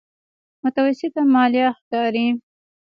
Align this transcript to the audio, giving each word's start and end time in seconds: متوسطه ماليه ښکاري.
متوسطه 0.63 1.21
ماليه 1.33 1.67
ښکاري. 1.79 2.27